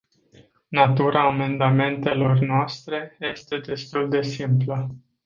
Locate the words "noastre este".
2.39-3.57